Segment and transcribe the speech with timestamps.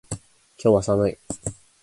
[0.57, 1.17] 今日は寒い。